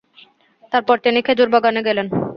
[0.73, 2.07] তারপর তিনি খেজুর বাগানে গেলেন।